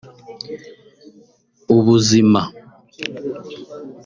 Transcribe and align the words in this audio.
Ubuzima 1.77 2.41